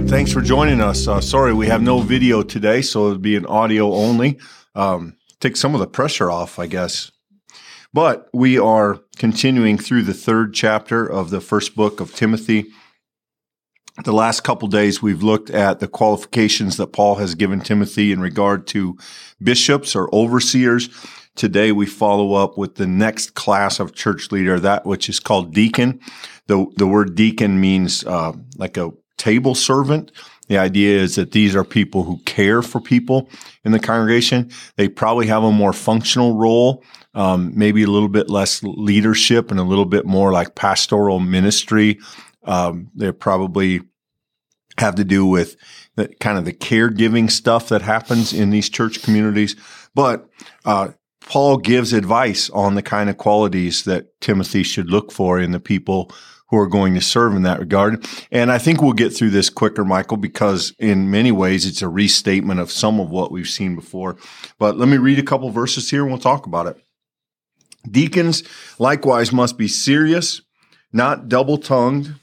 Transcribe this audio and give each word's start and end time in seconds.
right, 0.00 0.10
thanks 0.10 0.32
for 0.32 0.42
joining 0.42 0.80
us. 0.82 1.08
Uh, 1.08 1.22
sorry, 1.22 1.54
we 1.54 1.68
have 1.68 1.80
no 1.80 2.00
video 2.00 2.42
today, 2.42 2.82
so 2.82 3.06
it'll 3.06 3.18
be 3.18 3.36
an 3.36 3.46
audio 3.46 3.94
only. 3.94 4.38
Um, 4.74 5.16
take 5.40 5.56
some 5.56 5.74
of 5.74 5.80
the 5.80 5.86
pressure 5.86 6.30
off, 6.30 6.58
I 6.58 6.66
guess. 6.66 7.10
But 7.94 8.28
we 8.34 8.58
are 8.58 9.00
continuing 9.16 9.78
through 9.78 10.02
the 10.02 10.12
third 10.12 10.52
chapter 10.52 11.06
of 11.06 11.30
the 11.30 11.40
first 11.40 11.74
book 11.74 12.00
of 12.00 12.14
Timothy. 12.14 12.66
The 14.04 14.12
last 14.12 14.44
couple 14.44 14.68
days, 14.68 15.00
we've 15.00 15.22
looked 15.22 15.48
at 15.48 15.80
the 15.80 15.88
qualifications 15.88 16.76
that 16.76 16.88
Paul 16.88 17.14
has 17.14 17.34
given 17.34 17.62
Timothy 17.62 18.12
in 18.12 18.20
regard 18.20 18.66
to 18.68 18.98
bishops 19.42 19.96
or 19.96 20.14
overseers. 20.14 20.90
Today, 21.36 21.72
we 21.72 21.86
follow 21.86 22.34
up 22.34 22.58
with 22.58 22.74
the 22.74 22.86
next 22.86 23.34
class 23.34 23.80
of 23.80 23.94
church 23.94 24.30
leader, 24.30 24.60
that 24.60 24.84
which 24.84 25.08
is 25.08 25.20
called 25.20 25.54
deacon. 25.54 26.00
The, 26.48 26.66
the 26.76 26.86
word 26.86 27.14
deacon 27.14 27.58
means 27.58 28.04
uh, 28.04 28.32
like 28.58 28.76
a 28.76 28.92
table 29.16 29.54
servant. 29.54 30.12
The 30.48 30.58
idea 30.58 30.98
is 30.98 31.16
that 31.16 31.32
these 31.32 31.56
are 31.56 31.64
people 31.64 32.04
who 32.04 32.18
care 32.18 32.62
for 32.62 32.80
people 32.80 33.28
in 33.64 33.72
the 33.72 33.80
congregation. 33.80 34.50
They 34.76 34.88
probably 34.88 35.26
have 35.26 35.42
a 35.42 35.50
more 35.50 35.72
functional 35.72 36.36
role, 36.36 36.84
um, 37.14 37.52
maybe 37.56 37.82
a 37.82 37.88
little 37.88 38.08
bit 38.08 38.30
less 38.30 38.62
leadership 38.62 39.50
and 39.50 39.58
a 39.58 39.64
little 39.64 39.84
bit 39.86 40.06
more 40.06 40.32
like 40.32 40.54
pastoral 40.54 41.18
ministry. 41.18 41.98
Um, 42.44 42.90
they 42.94 43.10
probably 43.10 43.80
have 44.78 44.94
to 44.96 45.04
do 45.04 45.26
with 45.26 45.56
the, 45.96 46.08
kind 46.20 46.38
of 46.38 46.44
the 46.44 46.52
caregiving 46.52 47.30
stuff 47.30 47.68
that 47.70 47.82
happens 47.82 48.32
in 48.32 48.50
these 48.50 48.68
church 48.68 49.02
communities. 49.02 49.56
But 49.94 50.28
uh, 50.64 50.90
Paul 51.22 51.56
gives 51.56 51.92
advice 51.92 52.50
on 52.50 52.74
the 52.74 52.82
kind 52.82 53.10
of 53.10 53.16
qualities 53.16 53.84
that 53.84 54.20
Timothy 54.20 54.62
should 54.62 54.90
look 54.90 55.10
for 55.10 55.40
in 55.40 55.50
the 55.50 55.60
people 55.60 56.12
who 56.48 56.58
are 56.58 56.66
going 56.66 56.94
to 56.94 57.00
serve 57.00 57.34
in 57.34 57.42
that 57.42 57.58
regard. 57.58 58.06
And 58.30 58.52
I 58.52 58.58
think 58.58 58.80
we'll 58.80 58.92
get 58.92 59.10
through 59.10 59.30
this 59.30 59.50
quicker, 59.50 59.84
Michael, 59.84 60.16
because 60.16 60.72
in 60.78 61.10
many 61.10 61.32
ways 61.32 61.66
it's 61.66 61.82
a 61.82 61.88
restatement 61.88 62.60
of 62.60 62.70
some 62.70 63.00
of 63.00 63.10
what 63.10 63.32
we've 63.32 63.48
seen 63.48 63.74
before. 63.74 64.16
But 64.58 64.78
let 64.78 64.88
me 64.88 64.96
read 64.96 65.18
a 65.18 65.24
couple 65.24 65.50
verses 65.50 65.90
here 65.90 66.02
and 66.02 66.10
we'll 66.10 66.20
talk 66.20 66.46
about 66.46 66.66
it. 66.66 66.76
Deacons 67.90 68.42
likewise 68.78 69.32
must 69.32 69.58
be 69.58 69.68
serious, 69.68 70.40
not 70.92 71.28
double 71.28 71.58
tongued, 71.58 72.14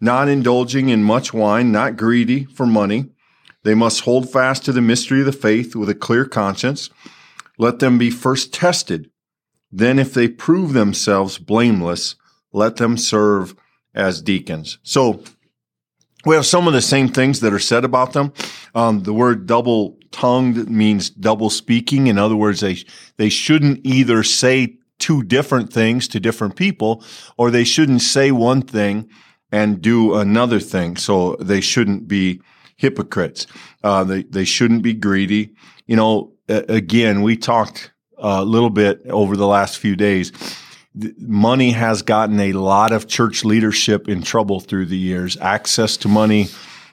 not 0.00 0.28
indulging 0.28 0.88
in 0.88 1.02
much 1.02 1.32
wine, 1.32 1.70
not 1.72 1.96
greedy 1.96 2.44
for 2.44 2.66
money. 2.66 3.06
They 3.62 3.74
must 3.74 4.02
hold 4.02 4.30
fast 4.30 4.64
to 4.64 4.72
the 4.72 4.80
mystery 4.80 5.20
of 5.20 5.26
the 5.26 5.32
faith 5.32 5.76
with 5.76 5.88
a 5.88 5.94
clear 5.94 6.24
conscience. 6.24 6.90
Let 7.58 7.78
them 7.78 7.98
be 7.98 8.10
first 8.10 8.54
tested. 8.54 9.10
Then, 9.70 9.98
if 9.98 10.14
they 10.14 10.26
prove 10.26 10.72
themselves 10.72 11.38
blameless, 11.38 12.16
let 12.52 12.76
them 12.76 12.96
serve 12.96 13.54
as 13.94 14.22
deacons. 14.22 14.78
So 14.82 15.22
we 16.24 16.34
have 16.34 16.46
some 16.46 16.66
of 16.66 16.72
the 16.72 16.82
same 16.82 17.08
things 17.08 17.40
that 17.40 17.52
are 17.52 17.58
said 17.58 17.84
about 17.84 18.12
them. 18.12 18.32
Um, 18.74 19.02
the 19.02 19.14
word 19.14 19.46
double 19.46 19.98
tongued 20.10 20.68
means 20.68 21.10
double 21.10 21.50
speaking. 21.50 22.06
In 22.06 22.18
other 22.18 22.36
words, 22.36 22.60
they, 22.60 22.78
they 23.16 23.28
shouldn't 23.28 23.80
either 23.84 24.22
say 24.22 24.76
two 24.98 25.22
different 25.22 25.72
things 25.72 26.06
to 26.08 26.20
different 26.20 26.56
people 26.56 27.02
or 27.38 27.50
they 27.50 27.64
shouldn't 27.64 28.02
say 28.02 28.30
one 28.30 28.62
thing 28.62 29.08
and 29.50 29.80
do 29.80 30.14
another 30.14 30.60
thing. 30.60 30.96
So 30.96 31.36
they 31.40 31.60
shouldn't 31.60 32.06
be 32.06 32.40
hypocrites. 32.76 33.46
Uh, 33.82 34.04
they, 34.04 34.22
they 34.24 34.44
shouldn't 34.44 34.82
be 34.82 34.94
greedy. 34.94 35.54
You 35.86 35.96
know, 35.96 36.32
again, 36.48 37.22
we 37.22 37.36
talked 37.36 37.92
a 38.18 38.44
little 38.44 38.70
bit 38.70 39.06
over 39.06 39.36
the 39.36 39.46
last 39.46 39.78
few 39.78 39.96
days 39.96 40.32
money 41.18 41.70
has 41.72 42.02
gotten 42.02 42.40
a 42.40 42.52
lot 42.52 42.92
of 42.92 43.06
church 43.06 43.44
leadership 43.44 44.08
in 44.08 44.22
trouble 44.22 44.60
through 44.60 44.86
the 44.86 44.98
years. 44.98 45.36
Access 45.38 45.96
to 45.98 46.08
money, 46.08 46.48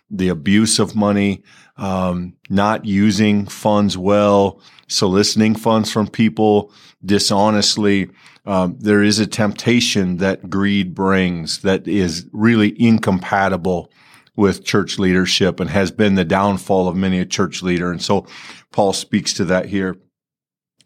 the 0.09 0.29
abuse 0.29 0.79
of 0.79 0.95
money, 0.95 1.43
um, 1.77 2.33
not 2.49 2.85
using 2.85 3.45
funds 3.45 3.97
well, 3.97 4.61
soliciting 4.87 5.55
funds 5.55 5.91
from 5.91 6.07
people 6.07 6.71
dishonestly. 7.05 8.09
Um, 8.45 8.77
there 8.79 9.03
is 9.03 9.19
a 9.19 9.27
temptation 9.27 10.17
that 10.17 10.49
greed 10.49 10.95
brings 10.95 11.61
that 11.61 11.87
is 11.87 12.27
really 12.31 12.79
incompatible 12.81 13.91
with 14.35 14.63
church 14.63 14.99
leadership 14.99 15.59
and 15.59 15.69
has 15.69 15.91
been 15.91 16.15
the 16.15 16.23
downfall 16.23 16.87
of 16.87 16.95
many 16.95 17.19
a 17.19 17.25
church 17.25 17.61
leader. 17.61 17.91
And 17.91 18.01
so 18.01 18.27
Paul 18.71 18.93
speaks 18.93 19.33
to 19.33 19.45
that 19.45 19.65
here. 19.65 19.97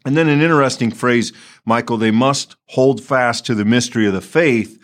And 0.04 0.16
then 0.16 0.28
an 0.28 0.40
interesting 0.40 0.90
phrase, 0.90 1.32
Michael, 1.64 1.96
they 1.96 2.10
must 2.10 2.56
hold 2.68 3.02
fast 3.02 3.46
to 3.46 3.54
the 3.54 3.64
mystery 3.64 4.06
of 4.06 4.12
the 4.12 4.20
faith 4.20 4.78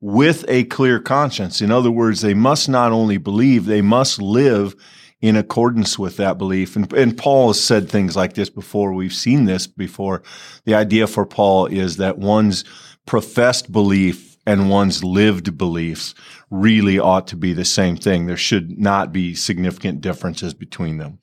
with 0.00 0.44
a 0.48 0.64
clear 0.64 0.98
conscience. 0.98 1.60
In 1.60 1.70
other 1.70 1.90
words, 1.90 2.20
they 2.20 2.34
must 2.34 2.68
not 2.68 2.92
only 2.92 3.18
believe, 3.18 3.66
they 3.66 3.82
must 3.82 4.20
live 4.20 4.74
in 5.20 5.36
accordance 5.36 5.98
with 5.98 6.16
that 6.16 6.36
belief. 6.36 6.74
And, 6.74 6.92
and 6.92 7.16
Paul 7.16 7.48
has 7.48 7.62
said 7.62 7.88
things 7.88 8.16
like 8.16 8.34
this 8.34 8.50
before. 8.50 8.92
We've 8.92 9.12
seen 9.12 9.44
this 9.44 9.68
before. 9.68 10.22
The 10.64 10.74
idea 10.74 11.06
for 11.06 11.24
Paul 11.24 11.66
is 11.66 11.98
that 11.98 12.18
one's 12.18 12.64
professed 13.06 13.70
belief 13.70 14.36
and 14.44 14.68
one's 14.68 15.04
lived 15.04 15.56
beliefs 15.56 16.14
really 16.50 16.98
ought 16.98 17.28
to 17.28 17.36
be 17.36 17.52
the 17.52 17.64
same 17.64 17.96
thing. 17.96 18.26
There 18.26 18.36
should 18.36 18.78
not 18.78 19.12
be 19.12 19.36
significant 19.36 20.00
differences 20.00 20.52
between 20.52 20.98
them. 20.98 21.20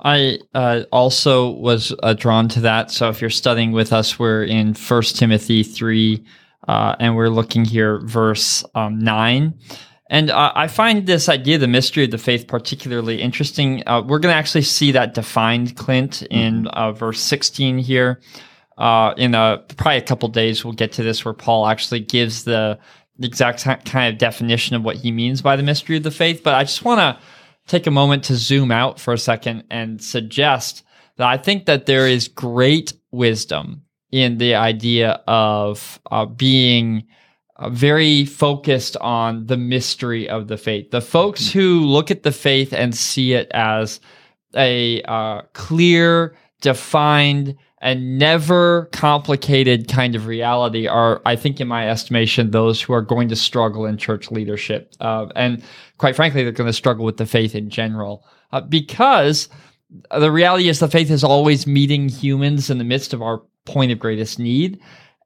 I 0.00 0.38
uh, 0.54 0.82
also 0.92 1.50
was 1.50 1.94
uh, 2.02 2.14
drawn 2.14 2.48
to 2.50 2.60
that. 2.60 2.90
So 2.90 3.08
if 3.08 3.20
you're 3.20 3.30
studying 3.30 3.72
with 3.72 3.92
us, 3.92 4.18
we're 4.18 4.44
in 4.44 4.74
First 4.74 5.16
Timothy 5.16 5.64
3, 5.64 6.24
uh, 6.68 6.96
and 7.00 7.16
we're 7.16 7.30
looking 7.30 7.64
here, 7.64 8.00
verse 8.04 8.64
um, 8.74 8.98
9. 9.00 9.58
And 10.10 10.30
uh, 10.30 10.52
I 10.54 10.68
find 10.68 11.06
this 11.06 11.28
idea, 11.28 11.58
the 11.58 11.66
mystery 11.66 12.04
of 12.04 12.12
the 12.12 12.18
faith, 12.18 12.46
particularly 12.46 13.20
interesting. 13.20 13.82
Uh, 13.86 14.00
we're 14.00 14.20
going 14.20 14.32
to 14.32 14.38
actually 14.38 14.62
see 14.62 14.92
that 14.92 15.14
defined, 15.14 15.76
Clint, 15.76 16.22
in 16.22 16.64
mm-hmm. 16.64 16.66
uh, 16.68 16.92
verse 16.92 17.20
16 17.20 17.78
here. 17.78 18.20
in 18.78 19.34
a, 19.34 19.64
probably 19.76 19.96
a 19.96 20.02
couple 20.02 20.28
days, 20.28 20.64
we'll 20.64 20.74
get 20.74 20.92
to 20.92 21.02
this 21.02 21.24
where 21.24 21.34
Paul 21.34 21.66
actually 21.66 22.00
gives 22.00 22.44
the 22.44 22.78
exact 23.20 23.64
kind 23.84 24.12
of 24.12 24.18
definition 24.18 24.76
of 24.76 24.84
what 24.84 24.96
he 24.96 25.10
means 25.10 25.42
by 25.42 25.56
the 25.56 25.62
mystery 25.64 25.96
of 25.96 26.04
the 26.04 26.10
faith. 26.12 26.42
But 26.44 26.54
I 26.54 26.62
just 26.62 26.84
want 26.84 27.00
to 27.00 27.18
take 27.68 27.86
a 27.86 27.92
moment 27.92 28.24
to 28.24 28.34
zoom 28.34 28.72
out 28.72 28.98
for 28.98 29.12
a 29.12 29.18
second 29.18 29.64
and 29.70 30.02
suggest 30.02 30.82
that 31.16 31.28
I 31.28 31.36
think 31.36 31.66
that 31.66 31.86
there 31.86 32.08
is 32.08 32.26
great 32.26 32.94
wisdom 33.12 33.82
in 34.10 34.38
the 34.38 34.54
idea 34.54 35.22
of 35.28 36.00
uh, 36.10 36.24
being 36.24 37.06
uh, 37.56 37.68
very 37.68 38.24
focused 38.24 38.96
on 38.96 39.46
the 39.46 39.56
mystery 39.56 40.28
of 40.28 40.48
the 40.48 40.56
faith. 40.56 40.90
The 40.90 41.00
folks 41.00 41.48
mm-hmm. 41.48 41.58
who 41.58 41.80
look 41.80 42.10
at 42.10 42.22
the 42.22 42.32
faith 42.32 42.72
and 42.72 42.94
see 42.94 43.34
it 43.34 43.50
as 43.52 44.00
a 44.56 45.02
uh, 45.02 45.42
clear, 45.52 46.36
defined, 46.60 47.56
and 47.80 48.18
never 48.18 48.86
complicated 48.86 49.88
kind 49.88 50.14
of 50.14 50.26
reality 50.26 50.86
are, 50.86 51.22
I 51.24 51.36
think, 51.36 51.60
in 51.60 51.68
my 51.68 51.88
estimation, 51.88 52.50
those 52.50 52.82
who 52.82 52.92
are 52.92 53.02
going 53.02 53.28
to 53.28 53.36
struggle 53.36 53.86
in 53.86 53.96
church 53.96 54.30
leadership. 54.30 54.92
Uh, 55.00 55.26
and 55.36 55.62
quite 55.96 56.16
frankly, 56.16 56.42
they're 56.42 56.52
going 56.52 56.68
to 56.68 56.72
struggle 56.72 57.04
with 57.04 57.18
the 57.18 57.26
faith 57.26 57.54
in 57.54 57.70
general 57.70 58.26
uh, 58.52 58.60
because 58.60 59.48
the 60.18 60.30
reality 60.30 60.68
is 60.68 60.80
the 60.80 60.88
faith 60.88 61.10
is 61.10 61.24
always 61.24 61.66
meeting 61.66 62.08
humans 62.08 62.68
in 62.68 62.78
the 62.78 62.84
midst 62.84 63.14
of 63.14 63.22
our 63.22 63.42
point 63.64 63.92
of 63.92 63.98
greatest 63.98 64.38
need. 64.38 64.80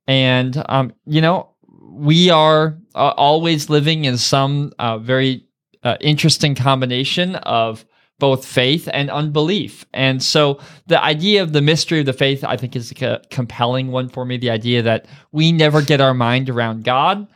And, 0.06 0.62
um, 0.68 0.92
you 1.06 1.20
know, 1.20 1.48
we 1.80 2.30
are 2.30 2.78
uh, 2.94 3.14
always 3.16 3.70
living 3.70 4.04
in 4.04 4.18
some 4.18 4.72
uh, 4.78 4.98
very 4.98 5.46
uh, 5.82 5.96
interesting 6.00 6.54
combination 6.54 7.36
of 7.36 7.84
both 8.18 8.44
faith 8.44 8.88
and 8.92 9.10
unbelief. 9.10 9.84
And 9.92 10.22
so 10.22 10.60
the 10.86 11.02
idea 11.02 11.42
of 11.42 11.52
the 11.52 11.60
mystery 11.60 12.00
of 12.00 12.06
the 12.06 12.12
faith, 12.12 12.44
I 12.44 12.56
think, 12.56 12.76
is 12.76 12.92
a 13.02 13.20
compelling 13.30 13.90
one 13.90 14.08
for 14.08 14.24
me. 14.24 14.36
The 14.36 14.50
idea 14.50 14.82
that 14.82 15.06
we 15.32 15.50
never 15.52 15.82
get 15.82 16.00
our 16.00 16.14
mind 16.14 16.48
around 16.48 16.84
God. 16.84 17.26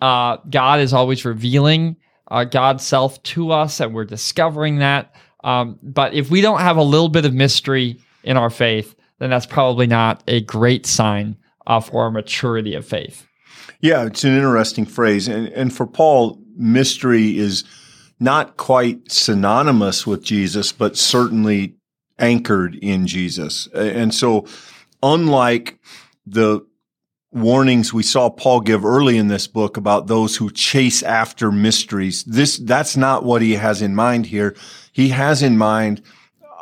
Uh, 0.00 0.36
God 0.48 0.80
is 0.80 0.92
always 0.92 1.24
revealing 1.24 1.96
uh, 2.30 2.44
God's 2.44 2.86
self 2.86 3.20
to 3.24 3.50
us, 3.50 3.80
and 3.80 3.94
we're 3.94 4.04
discovering 4.04 4.78
that. 4.78 5.14
Um, 5.42 5.78
but 5.82 6.14
if 6.14 6.30
we 6.30 6.40
don't 6.40 6.60
have 6.60 6.76
a 6.76 6.82
little 6.82 7.08
bit 7.08 7.24
of 7.24 7.34
mystery 7.34 8.00
in 8.22 8.36
our 8.36 8.50
faith, 8.50 8.94
then 9.18 9.30
that's 9.30 9.46
probably 9.46 9.86
not 9.86 10.22
a 10.28 10.40
great 10.42 10.86
sign 10.86 11.36
uh, 11.66 11.80
for 11.80 12.02
our 12.02 12.10
maturity 12.10 12.74
of 12.74 12.86
faith. 12.86 13.26
Yeah, 13.80 14.06
it's 14.06 14.24
an 14.24 14.36
interesting 14.36 14.86
phrase. 14.86 15.28
And, 15.28 15.48
and 15.48 15.72
for 15.72 15.86
Paul, 15.86 16.40
mystery 16.56 17.38
is 17.38 17.64
not 18.20 18.56
quite 18.56 19.10
synonymous 19.10 20.06
with 20.06 20.22
Jesus, 20.22 20.72
but 20.72 20.96
certainly 20.96 21.76
anchored 22.18 22.74
in 22.76 23.06
Jesus. 23.06 23.68
And 23.74 24.12
so, 24.12 24.46
unlike 25.02 25.78
the 26.26 26.66
warnings 27.30 27.92
we 27.92 28.02
saw 28.02 28.30
Paul 28.30 28.60
give 28.60 28.84
early 28.84 29.16
in 29.16 29.28
this 29.28 29.46
book 29.46 29.76
about 29.76 30.06
those 30.06 30.36
who 30.36 30.50
chase 30.50 31.02
after 31.02 31.52
mysteries, 31.52 32.24
this, 32.24 32.58
that's 32.58 32.96
not 32.96 33.24
what 33.24 33.42
he 33.42 33.54
has 33.54 33.82
in 33.82 33.94
mind 33.94 34.26
here. 34.26 34.56
He 34.92 35.10
has 35.10 35.42
in 35.42 35.56
mind 35.56 36.02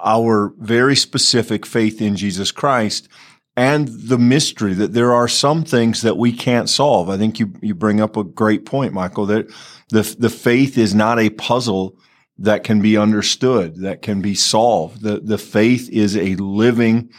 our 0.04 0.52
very 0.58 0.96
specific 0.96 1.64
faith 1.64 2.02
in 2.02 2.16
Jesus 2.16 2.52
Christ 2.52 3.08
and 3.56 3.88
the 3.88 4.18
mystery 4.18 4.74
that 4.74 4.92
there 4.92 5.14
are 5.14 5.28
some 5.28 5.64
things 5.64 6.02
that 6.02 6.18
we 6.18 6.32
can't 6.32 6.68
solve. 6.68 7.08
I 7.08 7.16
think 7.16 7.40
you, 7.40 7.52
you 7.62 7.74
bring 7.74 8.00
up 8.00 8.16
a 8.16 8.24
great 8.24 8.66
point, 8.66 8.92
Michael, 8.92 9.26
that 9.26 9.48
the, 9.88 10.02
the 10.18 10.28
faith 10.28 10.76
is 10.76 10.94
not 10.94 11.18
a 11.18 11.30
puzzle 11.30 11.98
that 12.38 12.64
can 12.64 12.82
be 12.82 12.98
understood, 12.98 13.76
that 13.76 14.02
can 14.02 14.20
be 14.20 14.34
solved. 14.34 15.00
The, 15.00 15.20
the 15.20 15.38
faith 15.38 15.88
is 15.88 16.16
a 16.16 16.34
living 16.36 17.10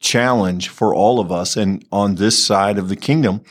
challenge 0.00 0.68
for 0.68 0.92
all 0.94 1.20
of 1.20 1.30
us. 1.30 1.56
And 1.56 1.84
on 1.92 2.16
this 2.16 2.44
side 2.44 2.76
of 2.76 2.88
the 2.88 2.96
kingdom, 2.96 3.42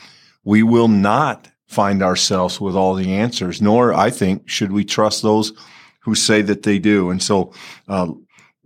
we 0.44 0.62
will 0.62 0.88
not 0.88 1.50
find 1.66 2.02
ourselves 2.02 2.60
with 2.60 2.76
all 2.76 2.94
the 2.94 3.14
answers, 3.14 3.62
nor 3.62 3.94
I 3.94 4.10
think 4.10 4.48
should 4.48 4.70
we 4.70 4.84
trust 4.84 5.22
those 5.22 5.52
who 6.00 6.14
say 6.14 6.42
that 6.42 6.62
they 6.62 6.78
do. 6.78 7.08
And 7.08 7.22
so, 7.22 7.54
uh, 7.88 8.08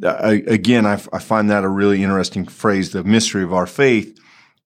I, 0.05 0.43
again, 0.47 0.87
I, 0.87 0.95
I 1.13 1.19
find 1.19 1.51
that 1.51 1.65
a 1.65 1.69
really 1.69 2.03
interesting 2.03 2.47
phrase, 2.47 2.93
the 2.93 3.05
mystery 3.05 3.43
of 3.43 3.53
our 3.53 3.67
faith 3.67 4.19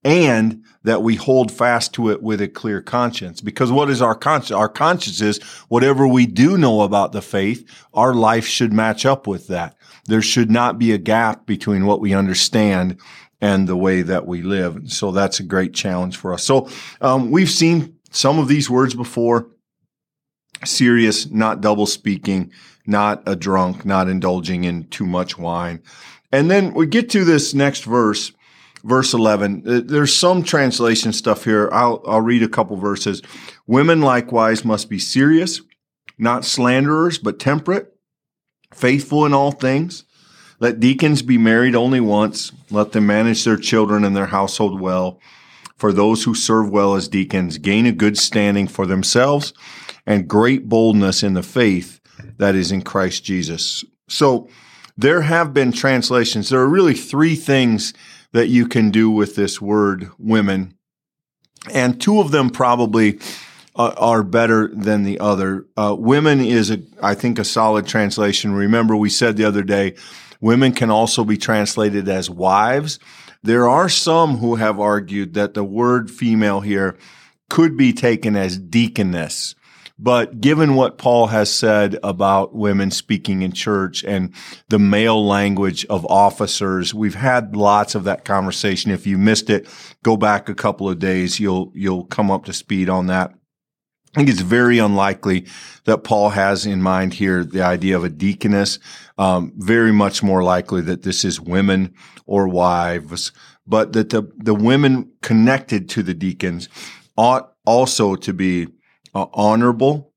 and 0.05 0.65
that 0.83 1.03
we 1.03 1.15
hold 1.15 1.53
fast 1.53 1.95
to 1.95 2.11
it 2.11 2.23
with 2.23 2.41
a 2.41 2.49
clear 2.49 2.81
conscience. 2.81 3.41
Because 3.41 3.71
what 3.71 3.89
is 3.89 4.03
our 4.03 4.15
conscience? 4.15 4.51
Our 4.51 4.69
conscience 4.69 5.21
is 5.21 5.41
whatever 5.69 6.09
we 6.09 6.27
do 6.27 6.59
know 6.59 6.83
about 6.83 7.13
the 7.13 7.23
faith, 7.23 7.69
our 7.95 8.13
life 8.13 8.47
should 8.47 8.73
match 8.73 9.07
up 9.07 9.27
with 9.27 9.47
that. 9.49 9.77
There 10.07 10.23
should 10.23 10.51
not 10.51 10.79
be 10.79 10.93
a 10.93 10.99
gap 10.99 11.47
between 11.47 11.87
what 11.87 12.01
we 12.01 12.15
understand 12.15 12.99
and 13.41 13.69
the 13.69 13.77
way 13.77 14.03
that 14.03 14.27
we 14.27 14.43
live. 14.43 14.91
So 14.91 15.13
that's 15.13 15.39
a 15.41 15.45
great 15.45 15.73
challenge 15.73 16.17
for 16.17 16.35
us. 16.35 16.43
So 16.43 16.69
um, 17.01 17.31
we've 17.31 17.51
seen 17.51 17.97
some 18.11 18.39
of 18.39 18.49
these 18.49 18.69
words 18.69 18.95
before. 18.95 19.49
Serious, 20.65 21.29
not 21.29 21.61
double 21.61 21.87
speaking, 21.87 22.53
not 22.87 23.23
a 23.27 23.37
drunk, 23.37 23.85
not 23.85 24.09
indulging 24.09 24.65
in 24.65 24.85
too 24.85 25.07
much 25.07 25.39
wine. 25.39 25.83
And 26.31 26.51
then 26.51 26.75
we 26.75 26.87
get 26.87 27.11
to 27.11 27.25
this 27.25 27.55
next 27.55 27.85
verse 27.85 28.33
verse 28.85 29.15
11. 29.15 29.63
Uh, 29.67 29.81
there's 29.85 30.15
some 30.15 30.43
translation 30.43 31.13
stuff 31.13 31.45
here. 31.45 31.69
I'll, 31.73 32.03
I'll 32.07 32.21
read 32.21 32.43
a 32.43 32.49
couple 32.49 32.77
verses. 32.77 33.23
Women 33.67 34.01
likewise 34.01 34.65
must 34.65 34.91
be 34.91 34.99
serious, 34.99 35.61
not 36.19 36.45
slanderers, 36.45 37.19
but 37.19 37.39
temperate, 37.39 37.95
faithful 38.75 39.25
in 39.25 39.35
all 39.35 39.53
things. 39.53 40.05
Let 40.59 40.81
deacons 40.81 41.23
be 41.23 41.39
married 41.39 41.75
only 41.75 42.01
once. 42.01 42.53
Let 42.71 42.93
them 42.93 43.07
manage 43.07 43.45
their 43.45 43.57
children 43.57 44.05
and 44.05 44.17
their 44.17 44.27
household 44.27 44.81
well. 44.81 45.21
For 45.77 45.93
those 45.93 46.23
who 46.23 46.35
serve 46.35 46.71
well 46.71 46.95
as 46.95 47.09
deacons 47.09 47.59
gain 47.59 47.87
a 47.87 47.93
good 47.93 48.17
standing 48.17 48.69
for 48.69 48.87
themselves 48.87 49.53
and 50.07 50.29
great 50.29 50.69
boldness 50.69 51.25
in 51.25 51.35
the 51.35 51.43
faith 51.43 52.01
that 52.39 52.55
is 52.55 52.73
in 52.73 52.83
Christ 52.83 53.25
Jesus. 53.25 53.85
So 54.09 54.49
there 54.97 55.23
have 55.23 55.55
been 55.55 55.73
translations. 55.73 56.49
There 56.49 56.61
are 56.61 56.69
really 56.69 56.95
three 56.95 57.35
things 57.35 57.95
that 58.33 58.49
you 58.49 58.67
can 58.67 58.91
do 58.91 59.11
with 59.11 59.37
this 59.37 59.61
word 59.61 60.11
women. 60.19 60.75
And 61.73 62.01
two 62.01 62.21
of 62.21 62.31
them 62.31 62.51
probably 62.51 63.21
uh, 63.77 63.95
are 63.97 64.23
better 64.23 64.69
than 64.69 65.05
the 65.05 65.21
other. 65.21 65.67
Uh, 65.77 65.95
women 65.99 66.41
is, 66.41 66.71
a, 66.71 66.81
I 67.03 67.15
think, 67.15 67.39
a 67.39 67.45
solid 67.45 67.87
translation. 67.87 68.53
Remember, 68.53 68.97
we 68.97 69.11
said 69.11 69.37
the 69.37 69.45
other 69.45 69.63
day, 69.63 69.95
women 70.41 70.73
can 70.73 70.91
also 70.91 71.25
be 71.25 71.37
translated 71.37 72.09
as 72.09 72.29
wives. 72.29 72.99
There 73.43 73.69
are 73.69 73.89
some 73.89 74.39
who 74.39 74.57
have 74.57 74.79
argued 74.79 75.35
that 75.35 75.55
the 75.55 75.65
word 75.65 76.11
female 76.11 76.61
here 76.61 76.97
could 77.49 77.77
be 77.77 77.93
taken 77.93 78.37
as 78.37 78.59
deaconess. 78.59 79.55
But 79.99 80.41
given 80.41 80.75
what 80.75 80.99
Paul 80.99 81.29
has 81.29 81.53
said 81.53 81.99
about 82.03 82.55
women 82.55 82.91
speaking 82.91 83.43
in 83.43 83.53
church 83.53 84.03
and 84.05 84.35
the 84.69 84.79
male 84.79 85.25
language 85.25 85.85
of 85.87 86.07
officers, 86.07 86.93
we've 86.93 87.15
had 87.15 87.55
lots 87.55 87.95
of 87.95 88.05
that 88.05 88.25
conversation. 88.25 88.91
If 88.91 89.07
you 89.07 89.19
missed 89.19 89.51
it, 89.51 89.69
go 90.03 90.17
back 90.17 90.49
a 90.49 90.55
couple 90.55 90.89
of 90.89 90.99
days. 90.99 91.39
You'll, 91.39 91.71
you'll 91.75 92.05
come 92.05 92.31
up 92.31 92.45
to 92.47 92.53
speed 92.53 92.89
on 92.89 93.07
that. 93.07 93.35
I 94.15 94.19
think 94.19 94.29
it's 94.29 94.43
very 94.43 94.79
unlikely 94.79 95.47
that 95.85 96.05
Paul 96.05 96.31
has 96.31 96.67
in 96.67 96.83
mind 96.83 97.15
here 97.15 97.45
the 97.45 97.63
idea 97.63 97.97
of 97.97 98.05
a 98.05 98.11
deaconess. 98.11 98.79
Um, 99.17 99.53
very 99.57 99.93
much 99.93 100.23
more 100.23 100.43
likely 100.43 100.83
that 100.83 101.03
this 101.03 101.25
is 101.25 101.41
women 101.41 101.95
or 102.27 102.47
wives, 102.47 103.33
but 103.67 103.95
that 103.95 104.11
the, 104.11 104.31
the 104.37 104.55
women 104.55 105.13
connected 105.23 105.89
to 105.91 106.03
the 106.03 106.13
deacons 106.13 106.69
ought 107.17 107.53
also 107.65 108.15
to 108.17 108.35
be 108.35 108.69
uh, 109.15 109.27
honorable, 109.33 110.13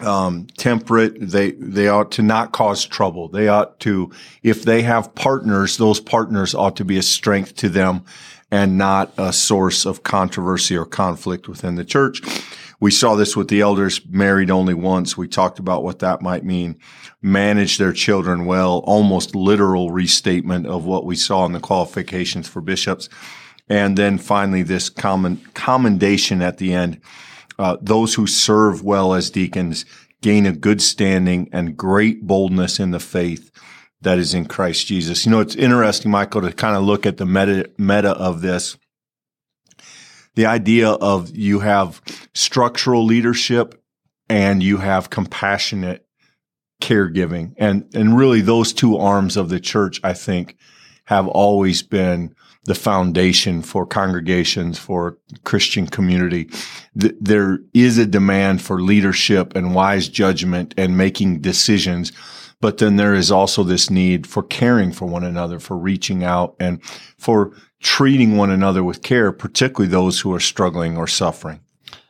um, 0.00 0.46
temperate. 0.56 1.14
They 1.20 1.52
they 1.52 1.88
ought 1.88 2.12
to 2.12 2.22
not 2.22 2.52
cause 2.52 2.84
trouble. 2.84 3.28
They 3.28 3.48
ought 3.48 3.80
to, 3.80 4.10
if 4.42 4.62
they 4.62 4.82
have 4.82 5.14
partners, 5.14 5.76
those 5.76 6.00
partners 6.00 6.54
ought 6.54 6.76
to 6.76 6.84
be 6.84 6.98
a 6.98 7.02
strength 7.02 7.56
to 7.56 7.68
them, 7.68 8.04
and 8.50 8.78
not 8.78 9.12
a 9.18 9.32
source 9.32 9.84
of 9.84 10.02
controversy 10.02 10.76
or 10.76 10.84
conflict 10.84 11.48
within 11.48 11.74
the 11.74 11.84
church. 11.84 12.20
We 12.80 12.90
saw 12.90 13.14
this 13.14 13.36
with 13.36 13.48
the 13.48 13.60
elders 13.60 14.00
married 14.08 14.50
only 14.50 14.74
once. 14.74 15.16
We 15.16 15.28
talked 15.28 15.58
about 15.58 15.84
what 15.84 16.00
that 16.00 16.20
might 16.20 16.44
mean. 16.44 16.78
Manage 17.22 17.78
their 17.78 17.92
children 17.92 18.44
well, 18.44 18.78
almost 18.84 19.34
literal 19.34 19.90
restatement 19.90 20.66
of 20.66 20.84
what 20.84 21.06
we 21.06 21.16
saw 21.16 21.46
in 21.46 21.52
the 21.52 21.60
qualifications 21.60 22.46
for 22.46 22.60
bishops. 22.60 23.08
And 23.68 23.96
then 23.96 24.18
finally, 24.18 24.62
this 24.62 24.90
common 24.90 25.40
commendation 25.54 26.42
at 26.42 26.58
the 26.58 26.74
end 26.74 27.00
uh, 27.58 27.76
those 27.80 28.14
who 28.14 28.26
serve 28.26 28.82
well 28.82 29.14
as 29.14 29.30
deacons 29.30 29.84
gain 30.22 30.46
a 30.46 30.52
good 30.52 30.80
standing 30.80 31.48
and 31.52 31.76
great 31.76 32.26
boldness 32.26 32.80
in 32.80 32.90
the 32.90 33.00
faith 33.00 33.50
that 34.00 34.18
is 34.18 34.34
in 34.34 34.46
Christ 34.46 34.86
Jesus. 34.86 35.24
You 35.24 35.32
know, 35.32 35.40
it's 35.40 35.54
interesting, 35.54 36.10
Michael, 36.10 36.42
to 36.42 36.52
kind 36.52 36.76
of 36.76 36.82
look 36.82 37.06
at 37.06 37.16
the 37.16 37.26
meta, 37.26 37.70
meta 37.78 38.10
of 38.10 38.40
this. 38.40 38.76
The 40.34 40.46
idea 40.46 40.90
of 40.90 41.34
you 41.34 41.60
have 41.60 42.02
structural 42.34 43.04
leadership 43.04 43.80
and 44.28 44.62
you 44.62 44.78
have 44.78 45.10
compassionate 45.10 46.06
caregiving. 46.82 47.54
And, 47.56 47.88
and 47.94 48.16
really 48.16 48.40
those 48.40 48.72
two 48.72 48.96
arms 48.96 49.36
of 49.36 49.48
the 49.48 49.60
church, 49.60 50.00
I 50.02 50.12
think, 50.12 50.56
have 51.04 51.28
always 51.28 51.82
been 51.82 52.34
the 52.64 52.74
foundation 52.74 53.62
for 53.62 53.86
congregations, 53.86 54.78
for 54.78 55.18
Christian 55.44 55.86
community. 55.86 56.48
Th- 56.98 57.14
there 57.20 57.58
is 57.74 57.98
a 57.98 58.06
demand 58.06 58.62
for 58.62 58.80
leadership 58.80 59.54
and 59.54 59.74
wise 59.74 60.08
judgment 60.08 60.74
and 60.76 60.96
making 60.96 61.40
decisions. 61.40 62.12
But 62.60 62.78
then 62.78 62.96
there 62.96 63.14
is 63.14 63.30
also 63.30 63.62
this 63.62 63.90
need 63.90 64.26
for 64.26 64.42
caring 64.42 64.92
for 64.92 65.06
one 65.06 65.24
another, 65.24 65.60
for 65.60 65.76
reaching 65.76 66.24
out 66.24 66.56
and 66.58 66.82
for 67.18 67.52
treating 67.82 68.36
one 68.36 68.50
another 68.50 68.82
with 68.82 69.02
care, 69.02 69.32
particularly 69.32 69.90
those 69.90 70.20
who 70.20 70.32
are 70.32 70.40
struggling 70.40 70.96
or 70.96 71.06
suffering. 71.06 71.60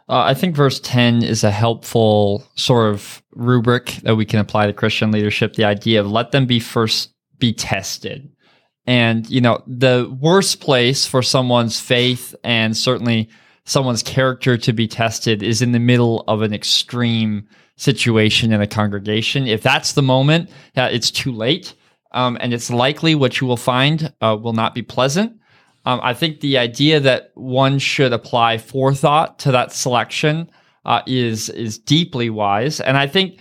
Uh, 0.08 0.20
I 0.20 0.34
think 0.34 0.54
verse 0.54 0.78
10 0.80 1.22
is 1.24 1.42
a 1.42 1.50
helpful 1.50 2.46
sort 2.54 2.92
of 2.92 3.22
rubric 3.32 3.86
that 4.02 4.16
we 4.16 4.26
can 4.26 4.38
apply 4.38 4.66
to 4.66 4.72
Christian 4.72 5.10
leadership. 5.10 5.54
The 5.54 5.64
idea 5.64 6.00
of 6.00 6.10
let 6.10 6.30
them 6.30 6.46
be 6.46 6.60
first 6.60 7.10
be 7.38 7.52
tested. 7.52 8.30
And, 8.86 9.28
you 9.30 9.40
know, 9.40 9.62
the 9.66 10.14
worst 10.20 10.60
place 10.60 11.06
for 11.06 11.22
someone's 11.22 11.80
faith 11.80 12.34
and 12.44 12.76
certainly 12.76 13.30
someone's 13.64 14.02
character 14.02 14.58
to 14.58 14.72
be 14.72 14.86
tested 14.86 15.42
is 15.42 15.62
in 15.62 15.72
the 15.72 15.80
middle 15.80 16.24
of 16.28 16.42
an 16.42 16.52
extreme 16.52 17.48
situation 17.76 18.52
in 18.52 18.60
a 18.60 18.66
congregation. 18.66 19.46
If 19.46 19.62
that's 19.62 19.92
the 19.92 20.02
moment, 20.02 20.50
uh, 20.76 20.88
it's 20.92 21.10
too 21.10 21.32
late. 21.32 21.74
Um, 22.12 22.38
and 22.40 22.54
it's 22.54 22.70
likely 22.70 23.14
what 23.14 23.40
you 23.40 23.46
will 23.46 23.56
find 23.56 24.12
uh, 24.20 24.36
will 24.40 24.52
not 24.52 24.74
be 24.74 24.82
pleasant. 24.82 25.40
Um, 25.86 26.00
I 26.02 26.14
think 26.14 26.40
the 26.40 26.58
idea 26.58 27.00
that 27.00 27.32
one 27.34 27.78
should 27.78 28.12
apply 28.12 28.58
forethought 28.58 29.40
to 29.40 29.52
that 29.52 29.72
selection 29.72 30.50
uh, 30.84 31.02
is 31.06 31.48
is 31.50 31.78
deeply 31.78 32.30
wise, 32.30 32.80
and 32.80 32.96
I 32.96 33.06
think 33.06 33.38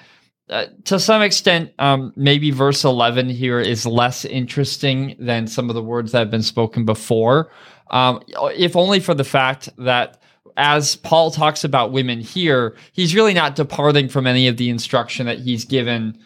uh, 0.50 0.66
to 0.86 1.00
some 1.00 1.22
extent, 1.22 1.72
um, 1.80 2.12
maybe 2.16 2.52
verse 2.52 2.84
11 2.84 3.30
here 3.30 3.60
is 3.60 3.86
less 3.86 4.26
interesting 4.26 5.16
than 5.18 5.48
some 5.48 5.70
of 5.70 5.76
the 5.76 5.84
words 5.84 6.12
that 6.12 6.20
have 6.20 6.32
been 6.32 6.44
spoken 6.44 6.86
before, 6.86 7.50
um, 7.92 8.22
if 8.56 8.76
only 8.76 9.00
for 9.00 9.14
the 9.14 9.24
fact 9.24 9.70
that 9.78 10.20
as 10.58 10.96
Paul 10.98 11.32
talks 11.32 11.64
about 11.64 11.92
women 11.92 12.20
here, 12.20 12.76
he's 12.92 13.16
really 13.16 13.34
not 13.34 13.56
departing 13.56 14.10
from 14.10 14.28
any 14.28 14.48
of 14.48 14.58
the 14.58 14.70
instruction 14.70 15.26
that 15.26 15.40
he's 15.40 15.66
given 15.66 16.18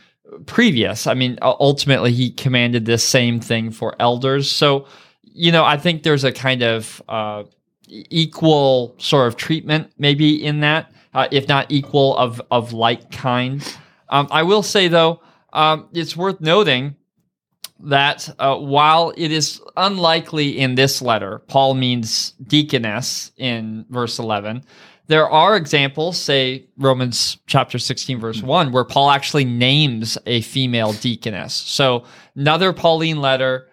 previous. 0.45 1.07
I 1.07 1.13
mean, 1.13 1.37
ultimately, 1.41 2.11
he 2.11 2.31
commanded 2.31 2.85
this 2.85 3.03
same 3.03 3.39
thing 3.39 3.71
for 3.71 3.95
elders. 3.99 4.49
So, 4.49 4.87
you 5.21 5.51
know, 5.51 5.63
I 5.63 5.77
think 5.77 6.03
there's 6.03 6.23
a 6.23 6.31
kind 6.31 6.63
of 6.63 7.01
uh, 7.07 7.43
equal 7.87 8.95
sort 8.97 9.27
of 9.27 9.37
treatment 9.37 9.91
maybe 9.97 10.43
in 10.43 10.59
that, 10.61 10.91
uh, 11.13 11.27
if 11.31 11.47
not 11.47 11.71
equal 11.71 12.17
of 12.17 12.41
of 12.51 12.73
like 12.73 13.11
kind. 13.11 13.63
Um, 14.09 14.27
I 14.31 14.43
will 14.43 14.63
say, 14.63 14.87
though, 14.87 15.21
um, 15.53 15.89
it's 15.93 16.15
worth 16.15 16.41
noting 16.41 16.95
that 17.79 18.33
uh, 18.39 18.57
while 18.57 19.13
it 19.15 19.31
is 19.31 19.61
unlikely 19.75 20.57
in 20.57 20.75
this 20.75 21.01
letter, 21.01 21.39
Paul 21.47 21.75
means 21.75 22.31
deaconess 22.31 23.31
in 23.37 23.85
verse 23.89 24.19
11. 24.19 24.63
There 25.07 25.29
are 25.29 25.55
examples, 25.55 26.17
say 26.17 26.65
Romans 26.77 27.37
chapter 27.47 27.79
16, 27.79 28.19
verse 28.19 28.41
1, 28.41 28.71
where 28.71 28.83
Paul 28.83 29.09
actually 29.09 29.45
names 29.45 30.17
a 30.25 30.41
female 30.41 30.91
deaconess. 30.93 31.53
So, 31.53 32.03
another 32.35 32.73
Pauline 32.73 33.21
letter, 33.21 33.69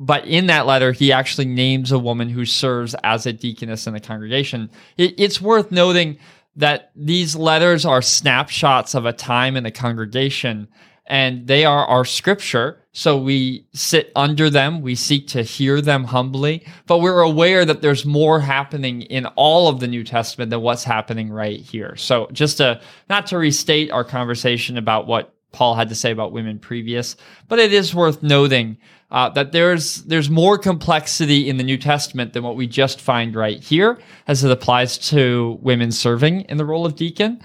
but 0.00 0.24
in 0.26 0.46
that 0.46 0.66
letter, 0.66 0.92
he 0.92 1.12
actually 1.12 1.44
names 1.44 1.92
a 1.92 1.98
woman 1.98 2.30
who 2.30 2.46
serves 2.46 2.94
as 3.04 3.26
a 3.26 3.34
deaconess 3.34 3.86
in 3.86 3.92
the 3.92 4.00
congregation. 4.00 4.70
It, 4.96 5.14
it's 5.18 5.42
worth 5.42 5.70
noting 5.70 6.18
that 6.58 6.90
these 6.94 7.34
letters 7.34 7.84
are 7.86 8.02
snapshots 8.02 8.94
of 8.94 9.06
a 9.06 9.12
time 9.12 9.56
in 9.56 9.64
the 9.64 9.70
congregation 9.70 10.68
and 11.06 11.46
they 11.46 11.64
are 11.64 11.86
our 11.86 12.04
scripture. 12.04 12.82
So 12.92 13.16
we 13.16 13.66
sit 13.72 14.12
under 14.14 14.50
them. 14.50 14.82
We 14.82 14.94
seek 14.94 15.28
to 15.28 15.42
hear 15.42 15.80
them 15.80 16.04
humbly, 16.04 16.66
but 16.86 16.98
we're 16.98 17.20
aware 17.20 17.64
that 17.64 17.80
there's 17.80 18.04
more 18.04 18.40
happening 18.40 19.02
in 19.02 19.24
all 19.24 19.68
of 19.68 19.80
the 19.80 19.86
New 19.86 20.04
Testament 20.04 20.50
than 20.50 20.60
what's 20.60 20.84
happening 20.84 21.30
right 21.30 21.60
here. 21.60 21.96
So 21.96 22.28
just 22.32 22.58
to, 22.58 22.80
not 23.08 23.26
to 23.28 23.38
restate 23.38 23.90
our 23.90 24.04
conversation 24.04 24.76
about 24.76 25.06
what 25.06 25.34
Paul 25.58 25.74
had 25.74 25.88
to 25.88 25.96
say 25.96 26.12
about 26.12 26.30
women 26.30 26.60
previous, 26.60 27.16
but 27.48 27.58
it 27.58 27.72
is 27.72 27.92
worth 27.92 28.22
noting 28.22 28.78
uh, 29.10 29.28
that 29.30 29.50
there's 29.50 30.04
there's 30.04 30.30
more 30.30 30.56
complexity 30.56 31.48
in 31.48 31.56
the 31.56 31.64
New 31.64 31.76
Testament 31.76 32.32
than 32.32 32.44
what 32.44 32.54
we 32.54 32.68
just 32.68 33.00
find 33.00 33.34
right 33.34 33.60
here, 33.60 33.98
as 34.28 34.44
it 34.44 34.52
applies 34.52 34.96
to 35.10 35.58
women 35.60 35.90
serving 35.90 36.42
in 36.42 36.58
the 36.58 36.64
role 36.64 36.86
of 36.86 36.94
deacon, 36.94 37.40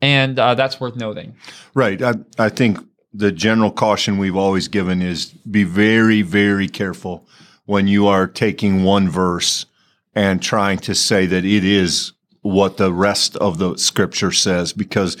and 0.00 0.38
uh, 0.38 0.54
that's 0.54 0.80
worth 0.80 0.96
noting. 0.96 1.36
Right. 1.74 2.00
I, 2.00 2.14
I 2.38 2.48
think 2.48 2.78
the 3.12 3.32
general 3.32 3.70
caution 3.70 4.16
we've 4.16 4.34
always 4.34 4.68
given 4.68 5.02
is 5.02 5.26
be 5.26 5.64
very, 5.64 6.22
very 6.22 6.68
careful 6.68 7.28
when 7.66 7.86
you 7.86 8.06
are 8.06 8.26
taking 8.26 8.82
one 8.82 9.10
verse 9.10 9.66
and 10.14 10.42
trying 10.42 10.78
to 10.78 10.94
say 10.94 11.26
that 11.26 11.44
it 11.44 11.64
is 11.64 12.14
what 12.40 12.78
the 12.78 12.94
rest 12.94 13.36
of 13.36 13.58
the 13.58 13.76
scripture 13.76 14.32
says, 14.32 14.72
because 14.72 15.18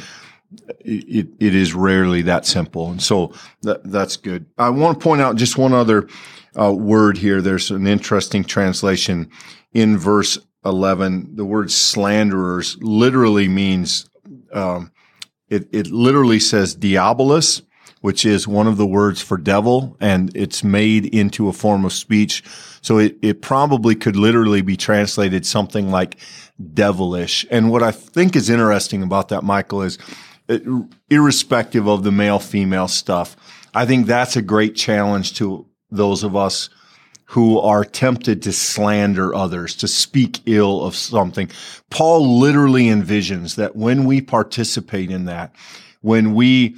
it, 0.80 1.28
it 1.38 1.54
is 1.54 1.74
rarely 1.74 2.22
that 2.22 2.46
simple. 2.46 2.90
And 2.90 3.02
so 3.02 3.32
that, 3.62 3.84
that's 3.84 4.16
good. 4.16 4.46
I 4.56 4.70
want 4.70 4.98
to 4.98 5.04
point 5.04 5.20
out 5.20 5.36
just 5.36 5.58
one 5.58 5.72
other 5.72 6.08
uh, 6.58 6.72
word 6.72 7.18
here. 7.18 7.40
There's 7.40 7.70
an 7.70 7.86
interesting 7.86 8.44
translation 8.44 9.30
in 9.72 9.98
verse 9.98 10.38
11. 10.64 11.36
The 11.36 11.44
word 11.44 11.70
slanderers 11.70 12.76
literally 12.80 13.48
means, 13.48 14.08
um, 14.52 14.92
it, 15.48 15.68
it 15.72 15.88
literally 15.88 16.40
says 16.40 16.76
diabolus, 16.76 17.62
which 18.00 18.24
is 18.24 18.46
one 18.46 18.66
of 18.66 18.76
the 18.76 18.86
words 18.86 19.20
for 19.20 19.36
devil, 19.36 19.96
and 20.00 20.34
it's 20.36 20.62
made 20.62 21.06
into 21.06 21.48
a 21.48 21.52
form 21.52 21.84
of 21.84 21.92
speech. 21.92 22.44
So 22.80 22.98
it, 22.98 23.18
it 23.22 23.42
probably 23.42 23.94
could 23.94 24.16
literally 24.16 24.62
be 24.62 24.76
translated 24.76 25.44
something 25.44 25.90
like 25.90 26.16
devilish. 26.74 27.44
And 27.50 27.70
what 27.70 27.82
I 27.82 27.90
think 27.90 28.36
is 28.36 28.48
interesting 28.48 29.02
about 29.02 29.28
that, 29.28 29.42
Michael, 29.42 29.82
is 29.82 29.98
Uh, 30.48 30.58
irrespective 31.10 31.86
of 31.86 32.04
the 32.04 32.12
male 32.12 32.38
female 32.38 32.88
stuff. 32.88 33.36
I 33.74 33.84
think 33.84 34.06
that's 34.06 34.36
a 34.36 34.42
great 34.42 34.74
challenge 34.74 35.34
to 35.34 35.66
those 35.90 36.22
of 36.24 36.34
us 36.34 36.70
who 37.26 37.60
are 37.60 37.84
tempted 37.84 38.42
to 38.42 38.52
slander 38.52 39.34
others, 39.34 39.76
to 39.76 39.86
speak 39.86 40.40
ill 40.46 40.82
of 40.82 40.96
something. 40.96 41.50
Paul 41.90 42.38
literally 42.38 42.84
envisions 42.84 43.56
that 43.56 43.76
when 43.76 44.06
we 44.06 44.22
participate 44.22 45.10
in 45.10 45.26
that, 45.26 45.54
when 46.00 46.34
we 46.34 46.76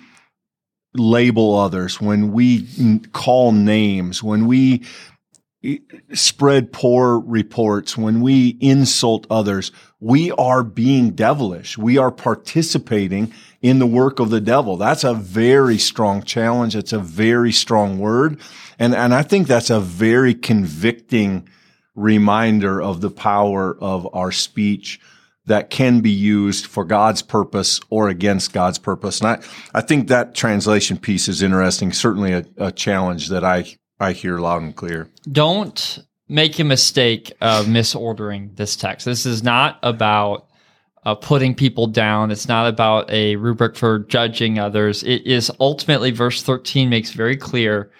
label 0.94 1.56
others, 1.56 2.00
when 2.00 2.32
we 2.32 2.66
call 3.12 3.52
names, 3.52 4.20
when 4.20 4.48
we 4.48 4.82
spread 6.12 6.72
poor 6.72 7.20
reports, 7.20 7.96
when 7.96 8.20
we 8.20 8.56
insult 8.60 9.28
others, 9.30 9.70
we 10.00 10.30
are 10.32 10.62
being 10.62 11.10
devilish. 11.10 11.76
We 11.76 11.98
are 11.98 12.10
participating 12.10 13.32
in 13.60 13.78
the 13.78 13.86
work 13.86 14.18
of 14.18 14.30
the 14.30 14.40
devil. 14.40 14.76
That's 14.76 15.04
a 15.04 15.14
very 15.14 15.78
strong 15.78 16.22
challenge. 16.22 16.74
It's 16.74 16.92
a 16.92 16.98
very 16.98 17.52
strong 17.52 17.98
word. 17.98 18.40
And, 18.78 18.94
and 18.94 19.14
I 19.14 19.22
think 19.22 19.46
that's 19.46 19.70
a 19.70 19.80
very 19.80 20.34
convicting 20.34 21.48
reminder 21.94 22.80
of 22.80 23.02
the 23.02 23.10
power 23.10 23.76
of 23.78 24.08
our 24.14 24.32
speech 24.32 25.00
that 25.46 25.68
can 25.68 26.00
be 26.00 26.10
used 26.10 26.66
for 26.66 26.84
God's 26.84 27.22
purpose 27.22 27.80
or 27.90 28.08
against 28.08 28.52
God's 28.52 28.78
purpose. 28.78 29.20
And 29.20 29.28
I, 29.28 29.78
I 29.78 29.80
think 29.82 30.08
that 30.08 30.34
translation 30.34 30.96
piece 30.96 31.28
is 31.28 31.42
interesting. 31.42 31.92
Certainly 31.92 32.32
a, 32.32 32.44
a 32.56 32.72
challenge 32.72 33.28
that 33.28 33.44
I 33.44 33.76
I 34.02 34.12
hear 34.12 34.38
loud 34.38 34.62
and 34.62 34.74
clear. 34.74 35.10
Don't 35.30 35.98
make 36.30 36.58
a 36.60 36.64
mistake 36.64 37.32
of 37.40 37.66
misordering 37.66 38.54
this 38.56 38.76
text. 38.76 39.04
This 39.04 39.26
is 39.26 39.42
not 39.42 39.78
about 39.82 40.46
uh, 41.04 41.14
putting 41.16 41.54
people 41.54 41.86
down. 41.86 42.30
It's 42.30 42.46
not 42.46 42.68
about 42.68 43.10
a 43.10 43.34
rubric 43.36 43.74
for 43.74 43.98
judging 44.00 44.58
others. 44.58 45.02
It 45.02 45.26
is 45.26 45.50
ultimately, 45.58 46.12
verse 46.12 46.42
13 46.42 46.88
makes 46.88 47.10
very 47.10 47.36
clear 47.36 47.90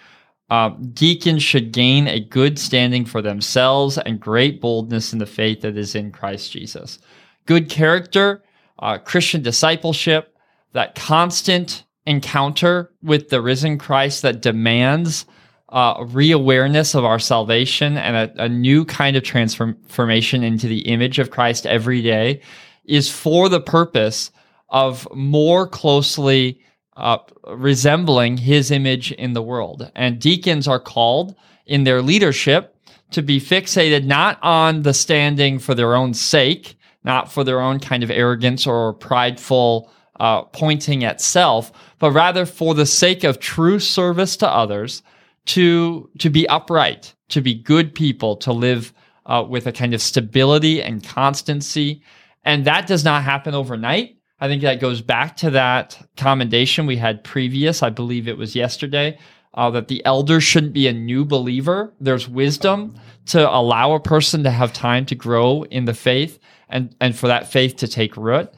uh, 0.49 0.69
deacons 0.93 1.41
should 1.41 1.71
gain 1.71 2.07
a 2.07 2.19
good 2.19 2.59
standing 2.59 3.05
for 3.05 3.21
themselves 3.21 3.97
and 3.97 4.19
great 4.19 4.59
boldness 4.59 5.13
in 5.13 5.19
the 5.19 5.25
faith 5.25 5.61
that 5.61 5.77
is 5.77 5.95
in 5.95 6.11
Christ 6.11 6.51
Jesus. 6.51 6.99
Good 7.45 7.69
character, 7.69 8.43
uh, 8.79 8.97
Christian 8.97 9.41
discipleship, 9.41 10.35
that 10.73 10.95
constant 10.95 11.85
encounter 12.05 12.91
with 13.01 13.29
the 13.29 13.41
risen 13.41 13.77
Christ 13.77 14.21
that 14.23 14.41
demands 14.41 15.25
uh, 15.71 16.03
reawareness 16.07 16.95
of 16.95 17.05
our 17.05 17.19
salvation 17.19 17.97
and 17.97 18.15
a, 18.15 18.43
a 18.43 18.49
new 18.49 18.83
kind 18.85 19.15
of 19.15 19.23
transformation 19.23 20.43
into 20.43 20.67
the 20.67 20.79
image 20.81 21.17
of 21.17 21.31
Christ 21.31 21.65
every 21.65 22.01
day 22.01 22.41
is 22.85 23.09
for 23.09 23.47
the 23.47 23.61
purpose 23.61 24.31
of 24.69 25.07
more 25.13 25.67
closely 25.67 26.61
uh, 26.97 27.17
resembling 27.47 28.37
his 28.37 28.69
image 28.69 29.11
in 29.13 29.33
the 29.33 29.41
world. 29.41 29.89
And 29.95 30.19
deacons 30.19 30.67
are 30.67 30.79
called 30.79 31.35
in 31.65 31.83
their 31.83 32.01
leadership 32.01 32.75
to 33.11 33.21
be 33.21 33.39
fixated 33.39 34.05
not 34.05 34.39
on 34.41 34.81
the 34.81 34.93
standing 34.93 35.59
for 35.59 35.73
their 35.73 35.95
own 35.95 36.13
sake, 36.13 36.75
not 37.03 37.31
for 37.31 37.43
their 37.43 37.61
own 37.61 37.79
kind 37.79 38.03
of 38.03 38.11
arrogance 38.11 38.67
or 38.67 38.93
prideful 38.93 39.91
uh, 40.19 40.43
pointing 40.43 41.03
at 41.03 41.21
self, 41.21 41.71
but 41.97 42.11
rather 42.11 42.45
for 42.45 42.73
the 42.75 42.85
sake 42.85 43.23
of 43.23 43.39
true 43.39 43.79
service 43.79 44.35
to 44.37 44.47
others 44.47 45.01
to 45.47 46.09
to 46.19 46.29
be 46.29 46.47
upright, 46.47 47.15
to 47.29 47.41
be 47.41 47.53
good 47.53 47.93
people, 47.93 48.35
to 48.37 48.53
live 48.53 48.93
uh, 49.25 49.45
with 49.47 49.67
a 49.67 49.71
kind 49.71 49.93
of 49.93 50.01
stability 50.01 50.81
and 50.81 51.03
constancy, 51.03 52.03
and 52.43 52.65
that 52.65 52.87
does 52.87 53.03
not 53.03 53.23
happen 53.23 53.53
overnight. 53.53 54.17
I 54.39 54.47
think 54.47 54.63
that 54.63 54.79
goes 54.79 55.01
back 55.01 55.37
to 55.37 55.51
that 55.51 56.09
commendation 56.17 56.87
we 56.87 56.97
had 56.97 57.23
previous. 57.23 57.83
I 57.83 57.89
believe 57.89 58.27
it 58.27 58.37
was 58.37 58.55
yesterday 58.55 59.19
uh, 59.53 59.69
that 59.71 59.87
the 59.87 60.03
elder 60.05 60.39
shouldn't 60.39 60.73
be 60.73 60.87
a 60.87 60.93
new 60.93 61.25
believer. 61.25 61.93
There's 61.99 62.27
wisdom 62.27 62.95
to 63.27 63.49
allow 63.49 63.93
a 63.93 63.99
person 63.99 64.43
to 64.43 64.49
have 64.49 64.73
time 64.73 65.05
to 65.07 65.15
grow 65.15 65.63
in 65.63 65.85
the 65.85 65.93
faith 65.93 66.39
and 66.69 66.95
and 66.99 67.15
for 67.15 67.27
that 67.27 67.51
faith 67.51 67.75
to 67.77 67.87
take 67.87 68.15
root. 68.17 68.49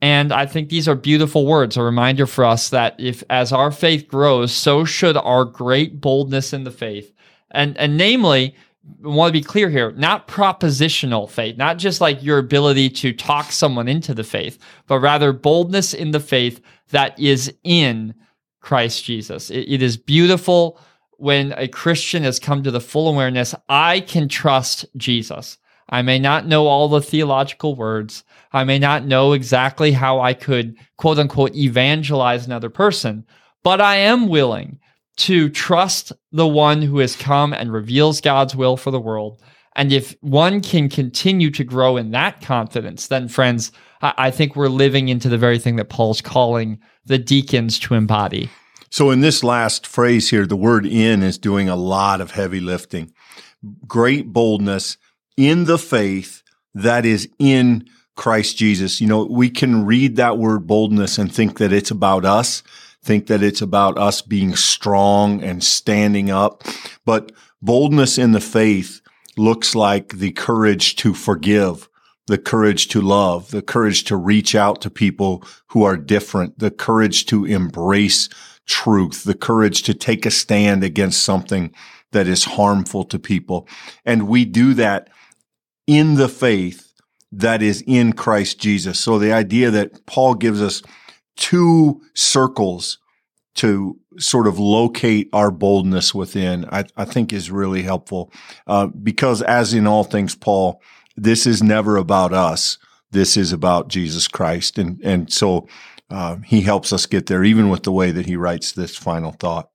And 0.00 0.32
I 0.32 0.46
think 0.46 0.68
these 0.68 0.86
are 0.88 0.94
beautiful 0.94 1.44
words, 1.44 1.76
a 1.76 1.82
reminder 1.82 2.26
for 2.26 2.44
us 2.44 2.70
that 2.70 2.94
if 2.98 3.24
as 3.30 3.52
our 3.52 3.72
faith 3.72 4.06
grows, 4.06 4.52
so 4.52 4.84
should 4.84 5.16
our 5.16 5.44
great 5.44 6.00
boldness 6.00 6.52
in 6.52 6.64
the 6.64 6.70
faith. 6.70 7.12
And 7.50 7.76
and 7.78 7.96
namely, 7.96 8.54
I 9.04 9.08
want 9.08 9.28
to 9.30 9.40
be 9.40 9.44
clear 9.44 9.68
here, 9.68 9.90
not 9.92 10.28
propositional 10.28 11.28
faith, 11.28 11.56
not 11.56 11.78
just 11.78 12.00
like 12.00 12.22
your 12.22 12.38
ability 12.38 12.90
to 12.90 13.12
talk 13.12 13.50
someone 13.50 13.88
into 13.88 14.14
the 14.14 14.24
faith, 14.24 14.58
but 14.86 15.00
rather 15.00 15.32
boldness 15.32 15.94
in 15.94 16.12
the 16.12 16.20
faith 16.20 16.60
that 16.90 17.18
is 17.18 17.52
in 17.64 18.14
Christ 18.60 19.04
Jesus. 19.04 19.50
it, 19.50 19.66
it 19.68 19.82
is 19.82 19.96
beautiful 19.96 20.78
when 21.18 21.52
a 21.56 21.66
Christian 21.66 22.22
has 22.22 22.38
come 22.38 22.62
to 22.62 22.70
the 22.70 22.80
full 22.80 23.08
awareness, 23.08 23.54
I 23.68 24.00
can 24.00 24.28
trust 24.28 24.86
Jesus. 24.96 25.58
I 25.88 26.02
may 26.02 26.18
not 26.18 26.46
know 26.46 26.66
all 26.66 26.88
the 26.88 27.02
theological 27.02 27.74
words. 27.74 28.22
I 28.52 28.64
may 28.64 28.78
not 28.78 29.04
know 29.04 29.32
exactly 29.32 29.92
how 29.92 30.20
I 30.20 30.34
could 30.34 30.76
quote 30.96 31.18
unquote 31.18 31.54
evangelize 31.54 32.46
another 32.46 32.70
person, 32.70 33.26
but 33.62 33.80
I 33.80 33.96
am 33.96 34.28
willing 34.28 34.78
to 35.18 35.48
trust 35.50 36.12
the 36.30 36.46
one 36.46 36.80
who 36.80 36.98
has 36.98 37.16
come 37.16 37.52
and 37.52 37.72
reveals 37.72 38.20
God's 38.20 38.54
will 38.54 38.76
for 38.76 38.90
the 38.90 39.00
world. 39.00 39.42
And 39.74 39.92
if 39.92 40.16
one 40.20 40.60
can 40.60 40.88
continue 40.88 41.50
to 41.50 41.64
grow 41.64 41.96
in 41.96 42.10
that 42.12 42.40
confidence, 42.40 43.08
then 43.08 43.28
friends, 43.28 43.70
I 44.00 44.30
think 44.30 44.54
we're 44.54 44.68
living 44.68 45.08
into 45.08 45.28
the 45.28 45.38
very 45.38 45.58
thing 45.58 45.76
that 45.76 45.88
Paul's 45.88 46.20
calling 46.20 46.80
the 47.04 47.18
deacons 47.18 47.78
to 47.80 47.94
embody. 47.94 48.48
So 48.90 49.10
in 49.10 49.20
this 49.20 49.44
last 49.44 49.86
phrase 49.86 50.30
here, 50.30 50.46
the 50.46 50.56
word 50.56 50.86
in 50.86 51.22
is 51.22 51.36
doing 51.36 51.68
a 51.68 51.76
lot 51.76 52.20
of 52.20 52.30
heavy 52.32 52.60
lifting. 52.60 53.12
Great 53.86 54.32
boldness 54.32 54.96
in 55.36 55.64
the 55.64 55.78
faith 55.78 56.42
that 56.74 57.04
is 57.04 57.28
in 57.38 57.88
Christ 58.18 58.58
Jesus. 58.58 59.00
You 59.00 59.06
know, 59.06 59.24
we 59.24 59.48
can 59.48 59.86
read 59.86 60.16
that 60.16 60.36
word 60.36 60.66
boldness 60.66 61.16
and 61.16 61.32
think 61.32 61.58
that 61.58 61.72
it's 61.72 61.90
about 61.90 62.24
us, 62.24 62.62
think 63.02 63.28
that 63.28 63.42
it's 63.42 63.62
about 63.62 63.96
us 63.96 64.20
being 64.20 64.56
strong 64.56 65.42
and 65.42 65.64
standing 65.64 66.28
up. 66.28 66.64
But 67.06 67.32
boldness 67.62 68.18
in 68.18 68.32
the 68.32 68.40
faith 68.40 69.00
looks 69.36 69.74
like 69.74 70.18
the 70.18 70.32
courage 70.32 70.96
to 70.96 71.14
forgive, 71.14 71.88
the 72.26 72.38
courage 72.38 72.88
to 72.88 73.00
love, 73.00 73.52
the 73.52 73.62
courage 73.62 74.02
to 74.04 74.16
reach 74.16 74.54
out 74.54 74.82
to 74.82 74.90
people 74.90 75.44
who 75.68 75.84
are 75.84 75.96
different, 75.96 76.58
the 76.58 76.72
courage 76.72 77.24
to 77.26 77.44
embrace 77.44 78.28
truth, 78.66 79.22
the 79.22 79.34
courage 79.34 79.82
to 79.84 79.94
take 79.94 80.26
a 80.26 80.30
stand 80.30 80.82
against 80.82 81.22
something 81.22 81.72
that 82.10 82.26
is 82.26 82.44
harmful 82.44 83.04
to 83.04 83.18
people. 83.18 83.68
And 84.04 84.26
we 84.26 84.44
do 84.44 84.74
that 84.74 85.08
in 85.86 86.16
the 86.16 86.28
faith 86.28 86.87
that 87.32 87.62
is 87.62 87.82
in 87.86 88.12
Christ 88.12 88.58
Jesus. 88.60 88.98
So 89.00 89.18
the 89.18 89.32
idea 89.32 89.70
that 89.70 90.06
Paul 90.06 90.34
gives 90.34 90.62
us 90.62 90.82
two 91.36 92.00
circles 92.14 92.98
to 93.56 93.98
sort 94.18 94.46
of 94.46 94.58
locate 94.58 95.28
our 95.32 95.50
boldness 95.50 96.14
within, 96.14 96.64
I, 96.70 96.84
I 96.96 97.04
think 97.04 97.32
is 97.32 97.50
really 97.50 97.82
helpful. 97.82 98.32
Uh, 98.66 98.86
because 98.86 99.42
as 99.42 99.74
in 99.74 99.86
all 99.86 100.04
things, 100.04 100.34
Paul, 100.34 100.80
this 101.16 101.46
is 101.46 101.62
never 101.62 101.96
about 101.96 102.32
us. 102.32 102.78
This 103.10 103.36
is 103.36 103.52
about 103.52 103.88
Jesus 103.88 104.28
Christ. 104.28 104.78
And, 104.78 105.00
and 105.02 105.32
so, 105.32 105.66
uh, 106.10 106.36
he 106.44 106.62
helps 106.62 106.92
us 106.92 107.06
get 107.06 107.26
there, 107.26 107.44
even 107.44 107.68
with 107.68 107.82
the 107.82 107.92
way 107.92 108.10
that 108.12 108.26
he 108.26 108.36
writes 108.36 108.72
this 108.72 108.96
final 108.96 109.32
thought. 109.32 109.68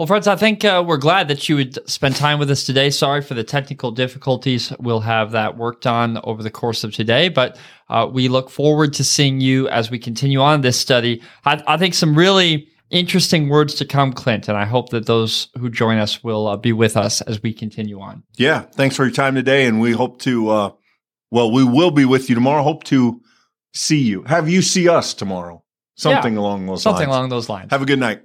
Well, 0.00 0.06
friends, 0.06 0.26
I 0.26 0.36
think 0.36 0.64
uh, 0.64 0.82
we're 0.86 0.96
glad 0.96 1.28
that 1.28 1.46
you 1.46 1.56
would 1.56 1.86
spend 1.86 2.16
time 2.16 2.38
with 2.38 2.50
us 2.50 2.64
today. 2.64 2.88
Sorry 2.88 3.20
for 3.20 3.34
the 3.34 3.44
technical 3.44 3.90
difficulties. 3.90 4.72
We'll 4.80 5.00
have 5.00 5.32
that 5.32 5.58
worked 5.58 5.86
on 5.86 6.18
over 6.24 6.42
the 6.42 6.50
course 6.50 6.84
of 6.84 6.94
today, 6.94 7.28
but 7.28 7.58
uh, 7.90 8.08
we 8.10 8.28
look 8.28 8.48
forward 8.48 8.94
to 8.94 9.04
seeing 9.04 9.42
you 9.42 9.68
as 9.68 9.90
we 9.90 9.98
continue 9.98 10.40
on 10.40 10.62
this 10.62 10.80
study. 10.80 11.20
I, 11.44 11.62
I, 11.66 11.76
think 11.76 11.92
some 11.92 12.16
really 12.16 12.66
interesting 12.88 13.50
words 13.50 13.74
to 13.74 13.84
come, 13.84 14.14
Clint, 14.14 14.48
and 14.48 14.56
I 14.56 14.64
hope 14.64 14.88
that 14.88 15.04
those 15.04 15.48
who 15.58 15.68
join 15.68 15.98
us 15.98 16.24
will 16.24 16.48
uh, 16.48 16.56
be 16.56 16.72
with 16.72 16.96
us 16.96 17.20
as 17.20 17.42
we 17.42 17.52
continue 17.52 18.00
on. 18.00 18.22
Yeah, 18.38 18.62
thanks 18.62 18.96
for 18.96 19.04
your 19.04 19.12
time 19.12 19.34
today, 19.34 19.66
and 19.66 19.82
we 19.82 19.92
hope 19.92 20.18
to, 20.22 20.48
uh, 20.48 20.70
well, 21.30 21.52
we 21.52 21.62
will 21.62 21.90
be 21.90 22.06
with 22.06 22.30
you 22.30 22.34
tomorrow. 22.34 22.62
Hope 22.62 22.84
to 22.84 23.20
see 23.74 24.00
you. 24.00 24.22
Have 24.22 24.48
you 24.48 24.62
see 24.62 24.88
us 24.88 25.12
tomorrow? 25.12 25.62
Something 25.96 26.32
yeah, 26.32 26.40
along 26.40 26.64
those 26.64 26.82
something 26.82 27.06
lines. 27.06 27.18
along 27.18 27.28
those 27.28 27.50
lines. 27.50 27.70
Have 27.70 27.82
a 27.82 27.86
good 27.86 28.00
night. 28.00 28.22